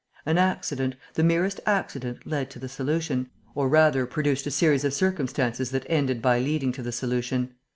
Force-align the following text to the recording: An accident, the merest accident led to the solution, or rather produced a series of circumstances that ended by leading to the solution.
An 0.25 0.39
accident, 0.39 0.95
the 1.13 1.21
merest 1.23 1.59
accident 1.67 2.25
led 2.25 2.49
to 2.49 2.57
the 2.57 2.67
solution, 2.67 3.29
or 3.53 3.69
rather 3.69 4.07
produced 4.07 4.47
a 4.47 4.49
series 4.49 4.83
of 4.83 4.95
circumstances 4.95 5.69
that 5.69 5.85
ended 5.87 6.23
by 6.23 6.39
leading 6.39 6.71
to 6.71 6.81
the 6.81 6.91
solution. 6.91 7.53